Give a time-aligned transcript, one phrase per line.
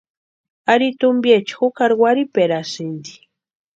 [0.73, 3.13] Ari tumpiecha jukari warhiperasïnti.